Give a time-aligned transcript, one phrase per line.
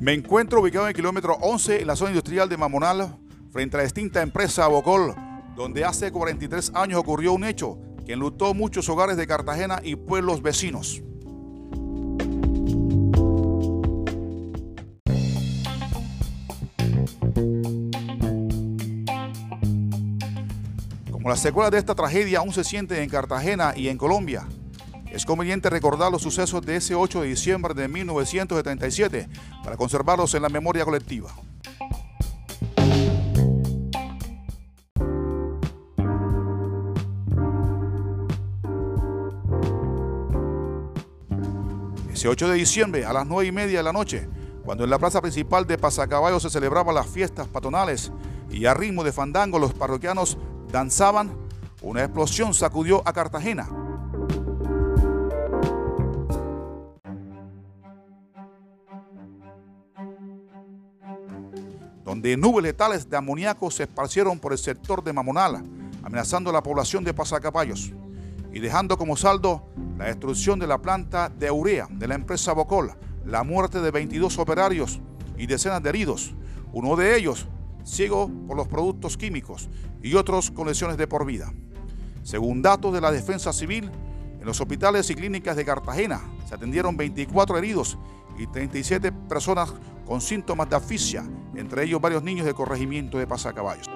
[0.00, 3.18] Me encuentro ubicado en el kilómetro 11 en la zona industrial de Mamonal,
[3.52, 5.14] frente a la extinta empresa Bocol,
[5.54, 10.40] donde hace 43 años ocurrió un hecho que enlutó muchos hogares de Cartagena y pueblos
[10.40, 11.02] vecinos.
[21.10, 24.48] Como las secuelas de esta tragedia aún se sienten en Cartagena y en Colombia,
[25.12, 29.28] es conveniente recordar los sucesos de ese 8 de diciembre de 1977
[29.64, 31.30] para conservarlos en la memoria colectiva.
[42.12, 44.28] Ese 8 de diciembre a las 9 y media de la noche,
[44.64, 48.12] cuando en la plaza principal de Pasacaballo se celebraban las fiestas patronales
[48.50, 50.38] y a ritmo de fandango los parroquianos
[50.70, 51.32] danzaban,
[51.82, 53.68] una explosión sacudió a Cartagena
[62.10, 65.62] donde nubes letales de amoníaco se esparcieron por el sector de Mamonala,
[66.02, 67.92] amenazando a la población de Pasacaballos
[68.52, 69.62] y dejando como saldo
[69.96, 72.90] la destrucción de la planta de urea de la empresa Bocol,
[73.24, 74.98] la muerte de 22 operarios
[75.38, 76.34] y decenas de heridos,
[76.72, 77.46] uno de ellos
[77.84, 79.68] ciego por los productos químicos
[80.02, 81.52] y otros con lesiones de por vida.
[82.24, 83.88] Según datos de la Defensa Civil,
[84.40, 87.96] en los hospitales y clínicas de Cartagena se atendieron 24 heridos
[88.36, 89.72] y 37 personas
[90.04, 91.24] con síntomas de asfixia,
[91.60, 93.86] entre ellos varios niños de corregimiento de pasacaballos.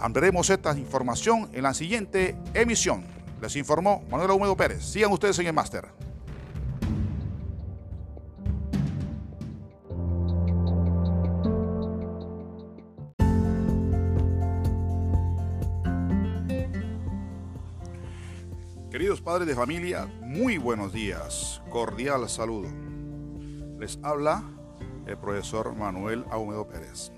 [0.00, 3.04] Ampliaremos esta información en la siguiente emisión.
[3.42, 4.82] Les informó Manuel Húmedo Pérez.
[4.84, 5.86] Sigan ustedes en el máster.
[18.90, 21.60] Queridos padres de familia, muy buenos días.
[21.68, 22.70] Cordial saludo.
[23.78, 24.42] Les habla
[25.06, 27.12] el profesor Manuel Ahumado Pérez.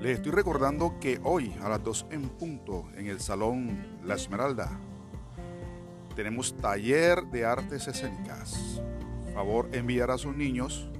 [0.00, 4.76] Les estoy recordando que hoy a las 2 en punto en el Salón La Esmeralda
[6.16, 8.82] tenemos taller de artes escénicas.
[9.34, 10.90] Favor enviar a sus niños,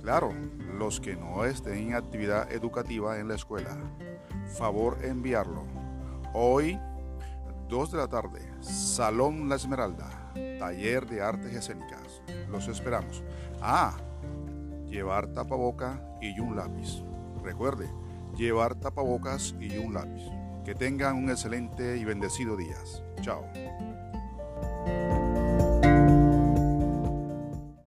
[0.00, 0.32] claro,
[0.78, 3.76] los que no estén en actividad educativa en la escuela.
[4.56, 5.64] Favor enviarlo.
[6.34, 6.78] Hoy
[7.70, 12.20] 2 de la tarde, Salón La Esmeralda, taller de artes escénicas.
[12.48, 13.22] Los esperamos.
[13.62, 13.96] Ah,
[14.86, 17.04] llevar tapaboca y un lápiz.
[17.44, 17.88] Recuerde,
[18.36, 20.24] llevar tapabocas y un lápiz.
[20.64, 22.76] Que tengan un excelente y bendecido día.
[23.22, 23.44] Chao.